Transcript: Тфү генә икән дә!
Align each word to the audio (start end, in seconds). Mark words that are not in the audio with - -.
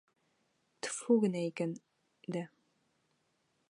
Тфү 0.87 1.19
генә 1.25 1.45
икән 1.51 1.77
дә! 2.37 2.45